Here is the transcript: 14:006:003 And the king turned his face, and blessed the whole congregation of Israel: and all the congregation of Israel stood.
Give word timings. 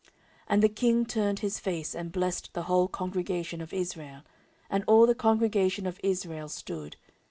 14:006:003 0.01 0.09
And 0.47 0.63
the 0.63 0.69
king 0.69 1.05
turned 1.05 1.39
his 1.41 1.59
face, 1.59 1.93
and 1.93 2.11
blessed 2.11 2.53
the 2.53 2.63
whole 2.63 2.87
congregation 2.87 3.61
of 3.61 3.71
Israel: 3.71 4.23
and 4.67 4.83
all 4.87 5.05
the 5.05 5.13
congregation 5.13 5.85
of 5.85 5.99
Israel 6.01 6.49
stood. 6.49 6.95